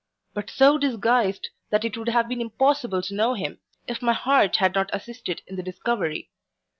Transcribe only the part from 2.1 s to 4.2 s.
been impossible to know him, if my